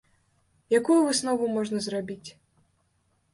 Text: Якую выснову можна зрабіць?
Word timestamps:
Якую 0.77 0.97
выснову 1.07 1.51
можна 1.59 1.83
зрабіць? 1.89 2.29